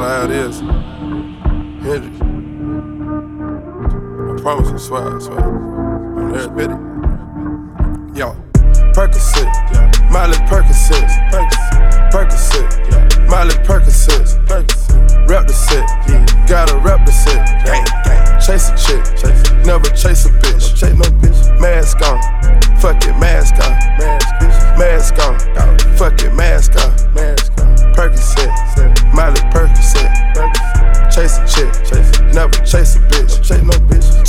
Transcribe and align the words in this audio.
her 0.00 0.08
how 0.08 0.24
it 0.24 0.30
is. 0.30 0.60
Hendrix. 1.86 2.16
I 4.20 4.42
promise, 4.42 4.68
I 4.68 4.76
swear, 4.76 5.16
I 5.16 5.18
swear. 5.18 5.40
I'm 5.40 6.32
there, 6.32 6.48
Betty. 6.48 6.74
Yo, 8.18 8.34
Percocet. 8.92 9.50
Molly 10.10 10.38
Percocet, 10.48 11.08
Percocet. 12.10 13.28
Molly 13.28 13.54
Percocet, 13.64 14.48
Rep 14.48 14.95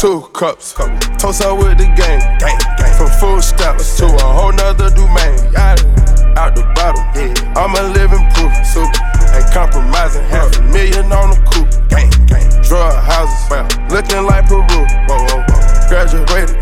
Two 0.07 0.21
cups, 0.31 0.71
toast 1.19 1.43
out 1.43 1.59
with 1.59 1.77
the 1.77 1.83
gang, 1.99 2.23
gang, 2.39 2.55
gang. 2.79 2.95
From 2.95 3.11
full 3.19 3.41
steps 3.41 3.97
to 3.97 4.05
a 4.07 4.23
whole 4.23 4.53
nother 4.53 4.87
domain. 4.89 5.35
Out 6.39 6.55
the 6.55 6.63
bottle, 6.79 7.03
yeah. 7.11 7.35
I'm 7.59 7.75
a 7.75 7.91
living 7.91 8.23
proof, 8.31 8.55
super. 8.63 8.87
Ain't 9.35 9.51
compromising, 9.51 10.23
half 10.31 10.47
a 10.55 10.61
million 10.71 11.11
on 11.11 11.35
the 11.35 11.39
coupe. 11.51 11.67
Gang, 11.91 12.07
gang. 12.23 12.47
Drug 12.63 12.95
houses, 13.03 13.51
well, 13.51 13.67
looking 13.91 14.23
like 14.23 14.47
Peru. 14.47 14.63
Whoa, 14.63 15.27
whoa, 15.27 15.43
whoa. 15.43 15.89
Graduated, 15.91 16.55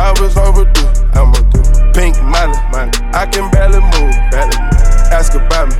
I 0.00 0.16
was 0.16 0.32
overdue. 0.40 0.88
I'ma 1.12 1.36
do 1.52 1.60
pink 1.92 2.16
money, 2.24 2.56
money. 2.72 2.96
I 3.12 3.28
can 3.28 3.52
barely 3.52 3.84
move, 3.92 4.16
barely 4.32 4.56
move. 4.56 5.12
Ask 5.12 5.36
about 5.36 5.68
me, 5.68 5.76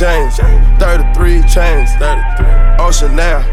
James, 0.00 0.34
33 0.80 1.42
chains, 1.42 1.92
33. 2.00 2.46
Ocean 2.80 3.14
now, 3.14 3.44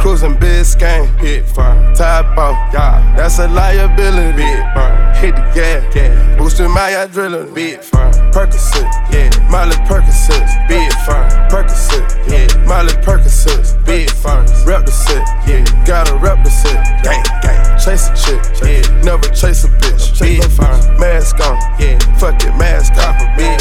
cruising 0.00 0.34
Biscayne, 0.34 1.06
hit 1.20 1.46
fire. 1.46 1.94
Top 1.94 2.36
off, 2.36 2.58
yeah, 2.74 3.14
that's 3.16 3.38
a 3.38 3.46
liability. 3.46 4.36
Big 4.36 4.58
fire. 4.74 5.14
Hit 5.14 5.36
the 5.36 5.42
gas, 5.54 5.94
gas. 5.94 6.36
boosting 6.36 6.72
my 6.72 6.90
adrenaline. 6.90 7.54
Big 7.54 7.80
fire. 7.84 8.10
Percocet, 8.32 8.90
yeah, 9.12 9.30
Molly 9.48 9.76
Percocet, 9.86 10.42
big 10.66 10.92
fire. 11.06 11.30
Percocet, 11.48 12.02
yeah, 12.26 12.66
Molly 12.66 12.94
Percocet, 13.06 13.86
big 13.86 14.10
fire. 14.10 14.44
Rep 14.66 14.84
the 14.84 14.90
set, 14.90 15.24
yeah, 15.46 15.62
gotta 15.86 16.16
rep 16.16 16.42
the 16.42 16.50
set. 16.50 16.82
Gang, 17.04 17.22
gang. 17.42 17.78
Chase 17.78 18.08
a 18.08 18.14
chick, 18.16 18.42
yeah, 18.64 19.02
never 19.04 19.28
chase 19.28 19.62
a 19.62 19.68
bitch. 19.78 20.18
Big 20.18 20.42
fire. 20.50 20.98
Mask 20.98 21.38
on, 21.38 21.54
yeah, 21.78 21.96
fuck 22.18 22.42
it, 22.42 22.56
mask 22.58 22.94
off, 22.94 23.20
big 23.36 23.60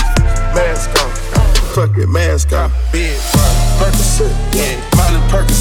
mask 0.56 0.90
on. 1.06 1.11
Mask 1.74 2.52
off, 2.52 2.70
big. 2.92 3.16
Percocet, 3.80 4.30
yeah, 4.54 4.76
Molly 4.98 5.22
Percocet, 5.32 5.61